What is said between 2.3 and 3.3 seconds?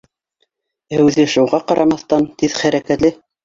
тиҙ хәрәкәтле